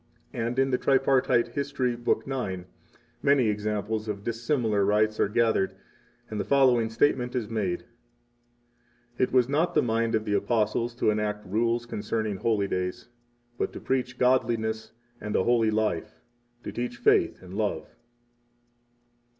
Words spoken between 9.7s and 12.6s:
the mind of the Apostles to enact rules concerning